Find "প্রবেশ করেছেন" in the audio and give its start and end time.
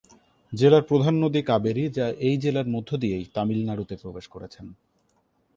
3.95-4.65